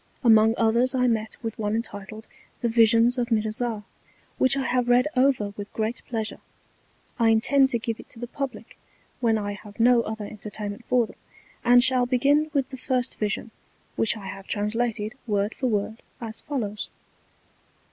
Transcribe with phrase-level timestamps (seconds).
[0.23, 2.27] Among others I met with one entitled,
[2.61, 3.83] The Visions of Mirzah,
[4.39, 6.39] which I have read over with great Pleasure.
[7.19, 8.79] I intend to give it to the Publick
[9.19, 11.17] when I have no other entertainment for them;
[11.63, 13.51] and shall begin with the first Vision,
[13.95, 16.89] which I have translated Word for Word as follows.